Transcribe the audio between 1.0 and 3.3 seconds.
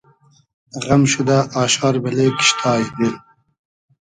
شودۂ آشار بئلې کیشتای دیل